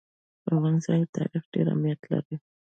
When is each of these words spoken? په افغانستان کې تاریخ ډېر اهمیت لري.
په 0.43 0.49
افغانستان 0.57 0.97
کې 1.01 1.13
تاریخ 1.17 1.43
ډېر 1.53 1.65
اهمیت 1.69 2.01
لري. 2.11 2.35